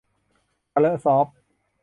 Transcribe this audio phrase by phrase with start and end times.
[0.73, 1.27] ทะเลอะซอฟ